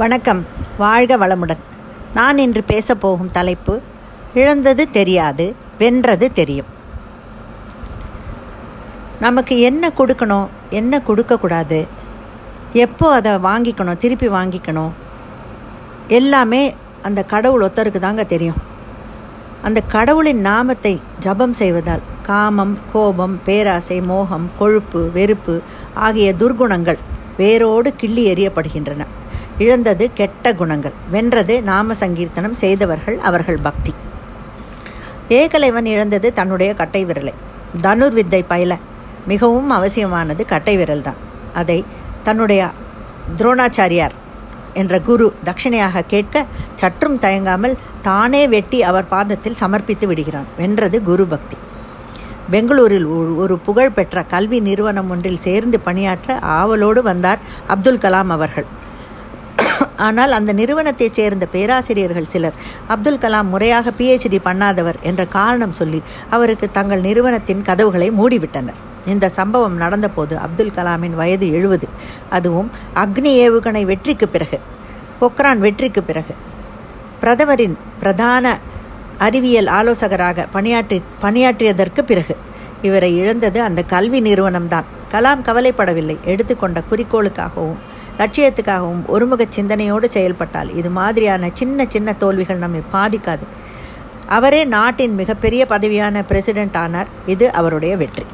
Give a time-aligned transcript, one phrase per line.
[0.00, 0.46] வணக்கம்.
[0.78, 1.62] வாழ்க வளமுடன்.
[2.14, 3.80] நான் இன்று பேசப்போகும் தலைப்பு
[4.34, 6.66] இழந்தது தெரியாது வென்றது தெரியும்.
[9.20, 11.86] நமக்கு என்ன கொடுக்கணும் என்ன கொடுக்கக்கூடாது
[12.72, 14.92] எப்போ அதை வாங்கிக்கணும் திருப்பி வாங்கிக்கணும்
[16.08, 18.62] எல்லாமே அந்த கடவுள் ஒருத்தருக்கு தாங்க தெரியும்.
[19.62, 25.60] அந்த கடவுளின் நாமத்தை ஜபம் செய்வதால் காமம் கோபம் பேராசை மோகம் கொழுப்பு வெறுப்பு
[25.94, 26.98] ஆகிய துர்குணங்கள்
[27.36, 29.04] வேரோடு கிள்ளி எறியப்படுகின்றன.
[29.58, 30.94] இழந்தது கெட்ட குணங்கள்.
[31.10, 33.92] வென்றது நாம சங்கீர்த்தனம் செய்தவர்கள் அவர்கள் பக்தி.
[35.28, 37.34] ஏகலைவன் இழந்தது தன்னுடைய கட்டை விரலை.
[37.82, 38.72] தனுர்வித்தை பயில
[39.26, 41.18] மிகவும் அவசியமானது கட்டை விரல்தான்
[41.52, 41.84] அதை
[42.22, 42.70] தன்னுடைய
[43.38, 44.14] துரோணாச்சாரியார்
[44.74, 46.44] என்ற குரு தட்சிணையாக கேட்க
[46.74, 50.48] சற்றும் தயங்காமல் தானே வெட்டி அவர் பாதத்தில் சமர்ப்பித்து விடுகிறான்.
[50.56, 51.56] வென்றது குரு பக்தி.
[52.50, 53.06] பெங்களூரில்
[53.42, 58.68] ஒரு புகழ்பெற்ற கல்வி நிறுவனம் ஒன்றில் சேர்ந்து பணியாற்ற ஆவலோடு வந்தார் அப்துல் கலாம் அவர்கள்.
[60.06, 62.56] ஆனால் அந்த நிறுவனத்தைச் சேர்ந்த பேராசிரியர்கள் சிலர்
[62.88, 68.78] அப்துல் கலாம் முறையாக பிஹெச்டி பண்ணாதவர் என்ற காரணம் சொல்லி அவருக்கு தங்கள் நிறுவனத்தின் கதவுகளை மூடிவிட்டனர்.
[69.06, 71.88] இந்த சம்பவம் நடந்தபோது அப்துல் கலாமின் வயது எழுபது.
[72.30, 74.60] அதுவும் அக்னி ஏவுகணை வெற்றிக்கு பிறகு
[75.20, 76.34] பொக்ரான் வெற்றிக்கு பிறகு.
[77.20, 78.58] பிரதமரின் பிரதான
[79.18, 82.36] அறிவியல் ஆலோசகராக பணியாற்றி பணியாற்றியதற்கு பிறகு
[82.82, 84.88] இவரை இழந்தது அந்த கல்வி நிறுவனம்தான்.
[85.12, 86.16] கலாம் கவலைப்படவில்லை.
[86.24, 87.78] எடுத்துக்கொண்ட குறிக்கோளுக்காகவும்
[88.20, 93.46] லட்சியத்துக்காகவும் ஒருமுக சிந்தனையோடு செயல்பட்டால் இது மாதிரியான சின்ன சின்ன தோல்விகள் நம்மை பாதிக்காது.
[94.36, 97.10] அவரே நாட்டின் மிகப்பெரிய பதவியான பிரசிடென்ட் ஆனார்.
[97.26, 98.24] இது அவருடைய வெற்றி.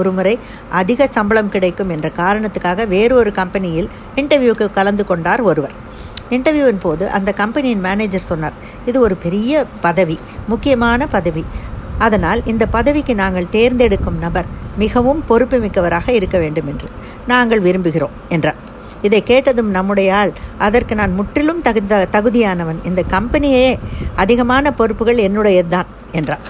[0.00, 0.34] ஒருமுறை
[0.80, 5.74] அதிக சம்பளம் கிடைக்கும் என்ற காரணத்துக்காக வேறொரு கம்பெனியில் இன்டர்வியூக்கு கலந்து கொண்டார் ஒருவர்.
[6.30, 8.56] இன்டர்வியூவின் போது அந்த கம்பெனியின் மேனேஜர் சொன்னார்
[8.86, 10.16] இது ஒரு பெரிய பதவி
[10.48, 11.44] முக்கியமான பதவி.
[11.98, 16.88] அதனால் இந்த பதவிக்கு நாங்கள் தேர்ந்தெடுக்கும் நபர் மிகவும் பொறுப்புமிக்கவராக இருக்க வேண்டும் என்று
[17.26, 18.60] நாங்கள் விரும்புகிறோம் என்றார்.
[19.02, 22.80] இதை கேட்டதும் நம்முடைய ஆள் அதற்கு நான் முற்றிலும் தகுந்த தகுதியானவன்.
[22.84, 23.78] இந்த கம்பெனியே
[24.16, 26.44] அதிகமான பொறுப்புகள் என்னுடையதுதான் என்றார்.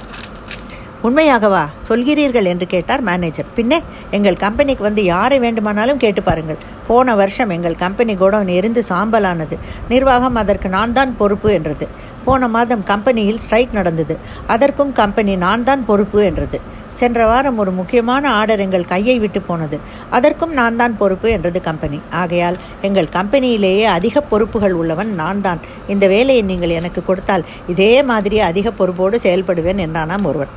[1.04, 1.62] உண்மையாகவா?
[1.88, 3.46] சொல்கிறீர்கள் என்று கேட்டார் மேனேஜர்.
[3.54, 6.56] பின்னே எங்கள் கம்பெனிக்கு வந்து யாரை வேண்டுமானாலும் கேட்டு பாருங்கள்.
[6.86, 9.58] போன வருஷம் எங்கள் கம்பெனி கோடவுன் எரிந்து சாம்பலானது.
[9.88, 11.88] நிர்வாகம் அதற்கு நான் தான் பொறுப்பு என்றது.
[12.24, 14.18] போன மாதம் கம்பெனியில் ஸ்ட்ரைக் நடந்தது.
[14.46, 16.60] அதற்கும் கம்பெனி நான் தான் பொறுப்பு என்றது.
[16.98, 19.76] சென்ற வாரம் ஒரு முக்கியமான ஆர்டர் எங்கள் கையை விட்டு போனது.
[20.16, 22.00] அதற்கும் நான் தான் பொறுப்பு என்றது கம்பெனி.
[22.22, 22.58] ஆகையால்
[22.88, 25.62] எங்கள் கம்பெனியிலேயே அதிக பொறுப்புகள் உள்ளவன் நான் தான்.
[25.88, 30.52] இந்த வேலையை நீங்கள் எனக்கு கொடுத்தால் இதே மாதிரி அதிக பொறுப்போடு செயல்படுவேன் என்றானாம் ஒருவன்.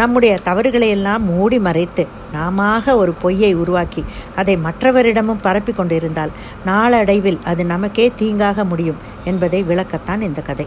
[0.00, 2.68] நம்முடைய தவறுகளையெல்லாம் மூடி மறைத்து நாம
[3.02, 4.02] ஒரு பொய்யை உருவாக்கி
[4.40, 6.32] அதை மற்றவரிடமும் பரப்பி கொண்டிருந்தால்
[6.64, 10.66] நாளடைவில் அது நமக்கே தீங்காக முடியும் என்பதை விளக்கத்தான் இந்த கதை.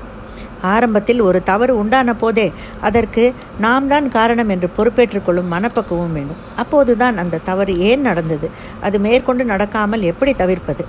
[0.61, 6.37] ஆரம்பத்தில் ஒரு தவறு உண்டான போதே அதற்கு நாம் தான் காரணம் என்று பொறுப்பேற்றுக்கொள்ளும் மனப்பக்குவம் வேண்டும்.
[6.55, 8.49] அப்போதுதான் அந்த தவறு ஏன் நடந்தது?
[8.81, 10.85] அது மேற்கொண்டு நடக்காமல் எப்படி தவிர்ப்பது?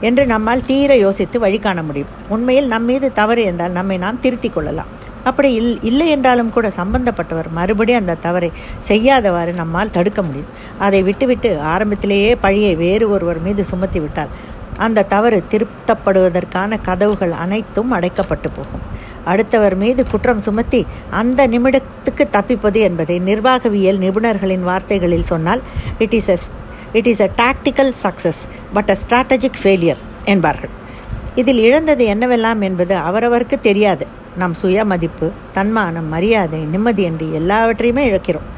[0.00, 2.08] என்று நம்மால் தீர யோசித்து வழி காண முடியும்.
[2.28, 4.86] உண்மையில் நம் மீது தவறு என்றால் நம்மை நாம் திருத்திக் கொள்ளலாம்.
[5.24, 8.52] அப்படி இல் இல்லை என்றாலும் கூட சம்பந்தப்பட்டவர் மறுபடியும் அந்த தவறை
[8.88, 10.48] செய்யாதவாறு நம்மால் தடுக்க முடியும்.
[10.78, 14.28] அதை விட்டுவிட்டு ஆரம்பத்திலேயே பழியை வேறு ஒருவர் மீது சுமத்தி விட்டால்
[14.76, 18.89] அந்த தவறு திருத்தப்படுவதற்கான கதவுகள் அனைத்தும் அடைக்கப்பட்டு போகும்.
[19.32, 20.80] அடுத்தவர் மீது குற்றம் சுமத்தி
[21.20, 25.62] அந்த நிமிடத்துக்கு தப்பிப்பது என்பதை நிர்வாகவியல் நிபுணர்களின் வார்த்தைகளில் சொன்னால்
[25.98, 26.36] it is a
[26.92, 28.42] it is a tactical success
[28.72, 30.72] but a strategic failure என்பார்கள்.
[31.34, 34.06] இதில் இழந்தது என்னவெல்லாம் என்பது அவரவருக்கு தெரியாது.
[34.36, 38.48] நம் சுய மதிப்பு தன்மானம் மரியாதை நிம்மதி என்று எல்லாவற்றையுமே இழக்கிறோம்.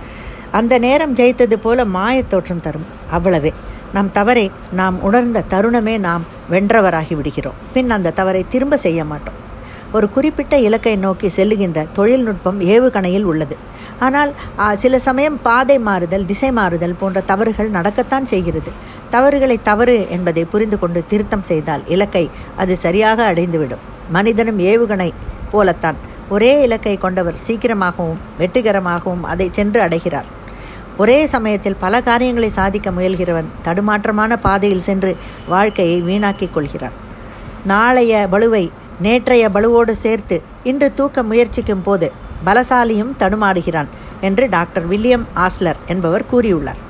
[0.50, 2.88] அந்த நேரம் ஜெயித்தது போல மாயத்தோற்றம் தரும்.
[3.16, 3.52] அவ்வளவே.
[3.92, 7.58] நம் தவறை நாம் உணர்ந்த தருணமே நாம் வென்றவராகி விடுகிறோம்.
[7.74, 9.38] பின் அந்த தவறை திரும்ப செய்ய மாட்டோம்.
[9.96, 13.56] ஒரு குறிப்பிட்ட இலக்கை நோக்கி செல்லுகின்ற தொழில்நுட்பம் ஏவுகணையில் உள்ளது.
[14.06, 14.30] ஆனால்
[14.82, 18.70] சில சமயம் பாதை மாறுதல் திசை மாறுதல் போன்ற தவறுகள் நடக்கத்தான் செய்கிறது.
[19.14, 22.24] தவறுகளை தவறு என்பதை புரிந்து கொண்டு திருத்தம் செய்தால் இலக்கை
[22.62, 23.84] அது சரியாக அடைந்துவிடும்.
[24.16, 25.10] மனிதனும் ஏவுகணை
[25.54, 25.98] போலத்தான்.
[26.34, 30.28] ஒரே இலக்கை கொண்டவர் சீக்கிரமாகவும் வெற்றிகரமாகவும் அதை சென்று அடைகிறார்.
[31.02, 35.12] ஒரே சமயத்தில் பல காரியங்களை சாதிக்க முயல்கிறவன் தடுமாற்றமான பாதையில் சென்று
[35.52, 36.96] வாழ்க்கையை வீணாக்கிக் கொள்கிறான்.
[37.70, 38.64] நாளைய வலுவை
[39.04, 40.36] நேற்றைய பலுவோடு சேர்த்து
[40.70, 42.06] இன்று தூக்க முயற்சிக்கும் போது
[42.46, 43.90] பலசாலியும் தடுமாறுகிறான்
[44.28, 46.80] என்று டாக்டர் வில்லியம் ஆஸ்லர் என்பவர் கூறியுள்ளார்.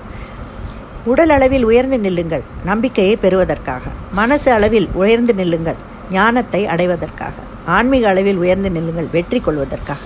[1.11, 3.85] உடல் அளவில் உயர்ந்து நில்லுங்கள் நம்பிக்கையை பெறுவதற்காக.
[4.19, 5.79] மனசு அளவில் உயர்ந்து நில்லுங்கள்
[6.17, 7.35] ஞானத்தை அடைவதற்காக.
[7.77, 10.03] ஆன்மீக அளவில் உயர்ந்து நில்லுங்கள் வெற்றி கொள்வதற்காக.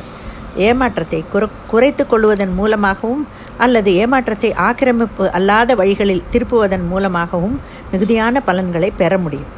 [0.67, 3.25] ஏமாற்றத்தை குறை குறைத்து கொள்வதன் மூலமாகவும்
[3.65, 7.57] அல்லது ஏமாற்றத்தை ஆக்கிரமிப்பு அல்லாத வழிகளில் திருப்புவதன் மூலமாகவும்
[7.93, 9.51] மிகுதியான பலன்களை பெற முடியும்.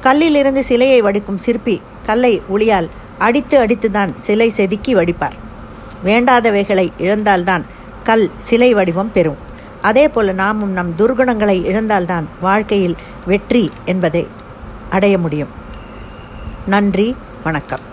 [0.00, 2.88] கல்லிலிருந்து சிலையை வடிக்கும் சிற்பி கல்லை ஒளியால்
[3.18, 5.36] அடித்து அடித்துதான் சிலை செதுக்கி வடிப்பார்.
[6.04, 7.64] வேண்டாதவைகளை இழந்தால்தான்
[8.04, 9.36] கல் சிலை வடிவம் பெறும்.
[9.82, 14.26] அதே போல நாமும் நம் துர்குணங்களை இழந்தால்தான் வாழ்க்கையில் வெற்றி என்பதை
[14.90, 15.48] அடைய முடியும்.
[16.66, 17.89] நன்றி வணக்கம்.